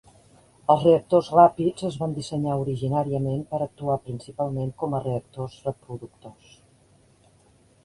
Els 0.73 0.85
reactors 0.85 1.27
ràpids 1.35 1.85
es 1.89 1.97
van 2.03 2.15
dissenyar 2.15 2.55
originàriament 2.63 3.45
per 3.53 3.61
actuar 3.67 3.99
principalment 4.09 4.75
com 4.83 4.97
a 5.01 5.05
reactors 5.05 5.61
reproductors. 5.69 6.59